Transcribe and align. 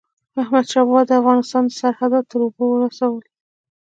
احمدشاه 0.41 0.83
بابا 0.87 1.01
د 1.07 1.11
افغانستان 1.21 1.63
سرحدات 1.79 2.25
تر 2.31 2.39
اوبو 2.45 2.65
ورسول. 2.69 3.23